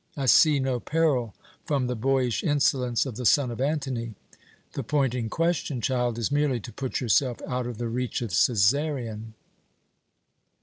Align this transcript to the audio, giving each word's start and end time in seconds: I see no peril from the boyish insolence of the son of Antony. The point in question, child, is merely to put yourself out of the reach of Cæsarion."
I 0.17 0.25
see 0.25 0.59
no 0.59 0.79
peril 0.79 1.35
from 1.63 1.85
the 1.85 1.95
boyish 1.95 2.43
insolence 2.43 3.05
of 3.05 3.17
the 3.17 3.23
son 3.23 3.51
of 3.51 3.61
Antony. 3.61 4.15
The 4.73 4.81
point 4.81 5.13
in 5.13 5.29
question, 5.29 5.79
child, 5.79 6.17
is 6.17 6.31
merely 6.31 6.59
to 6.61 6.73
put 6.73 6.99
yourself 6.99 7.39
out 7.43 7.67
of 7.67 7.77
the 7.77 7.87
reach 7.87 8.23
of 8.23 8.31
Cæsarion." 8.31 9.33